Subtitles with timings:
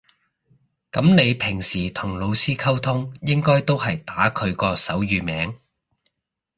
[0.91, 5.55] 噉你平時同老師溝通應該都係打佢個手語名